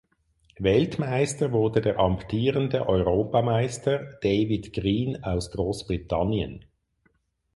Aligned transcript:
Weltmeister 0.57 1.51
wurde 1.51 1.79
der 1.79 1.99
amtierende 1.99 2.87
Europameister 2.89 3.99
David 4.23 4.73
Greene 4.73 5.19
aus 5.23 5.51
Großbritannien. 5.51 6.65